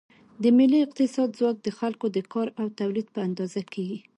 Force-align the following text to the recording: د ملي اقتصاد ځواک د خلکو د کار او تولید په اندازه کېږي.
د 0.41 0.43
ملي 0.57 0.79
اقتصاد 0.83 1.29
ځواک 1.39 1.57
د 1.63 1.67
خلکو 1.79 2.05
د 2.15 2.17
کار 2.33 2.47
او 2.59 2.65
تولید 2.79 3.07
په 3.15 3.19
اندازه 3.27 3.61
کېږي. 3.73 3.97